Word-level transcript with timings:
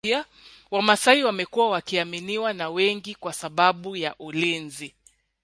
wamasai 0.71 1.23
wamekuwa 1.23 1.69
wakiaminiwa 1.69 2.53
na 2.53 2.69
wengi 2.69 3.15
kwa 3.15 3.33
sababu 3.33 3.95
ya 3.95 4.15
ulinzi 4.19 4.93